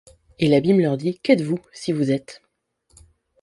[0.39, 2.41] Et l’abîme leur dit: qu’êtes-vous, si vous êtes?